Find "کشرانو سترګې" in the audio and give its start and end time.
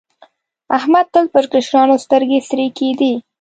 1.53-2.39